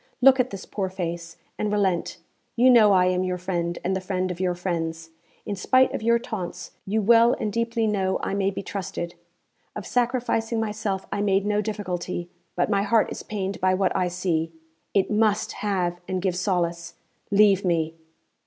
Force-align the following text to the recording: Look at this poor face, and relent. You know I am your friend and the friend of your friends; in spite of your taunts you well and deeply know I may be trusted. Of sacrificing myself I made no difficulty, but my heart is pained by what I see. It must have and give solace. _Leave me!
Look 0.19 0.39
at 0.39 0.49
this 0.49 0.65
poor 0.65 0.89
face, 0.89 1.37
and 1.59 1.71
relent. 1.71 2.17
You 2.55 2.71
know 2.71 2.91
I 2.91 3.05
am 3.05 3.23
your 3.23 3.37
friend 3.37 3.77
and 3.83 3.95
the 3.95 4.01
friend 4.01 4.31
of 4.31 4.39
your 4.39 4.55
friends; 4.55 5.11
in 5.45 5.55
spite 5.55 5.93
of 5.93 6.01
your 6.01 6.17
taunts 6.17 6.71
you 6.87 7.03
well 7.03 7.33
and 7.33 7.53
deeply 7.53 7.85
know 7.85 8.19
I 8.23 8.33
may 8.33 8.49
be 8.49 8.63
trusted. 8.63 9.13
Of 9.75 9.85
sacrificing 9.85 10.59
myself 10.59 11.05
I 11.11 11.21
made 11.21 11.45
no 11.45 11.61
difficulty, 11.61 12.31
but 12.55 12.67
my 12.67 12.81
heart 12.81 13.11
is 13.11 13.21
pained 13.21 13.61
by 13.61 13.75
what 13.75 13.95
I 13.95 14.07
see. 14.07 14.51
It 14.95 15.11
must 15.11 15.51
have 15.51 16.01
and 16.07 16.19
give 16.19 16.35
solace. 16.35 16.95
_Leave 17.31 17.63
me! 17.63 17.93